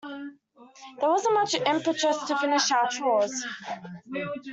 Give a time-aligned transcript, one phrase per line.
[0.99, 3.45] There wasn't much impetus to finish our chores.